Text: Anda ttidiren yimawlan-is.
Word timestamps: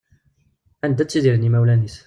Anda 0.85 1.03
ttidiren 1.05 1.45
yimawlan-is. 1.47 1.95